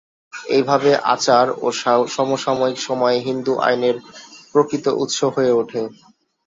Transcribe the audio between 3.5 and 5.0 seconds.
আইনের প্রকৃত